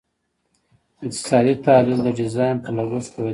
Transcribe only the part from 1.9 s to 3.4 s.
د ډیزاین په لګښت پوهیدل دي.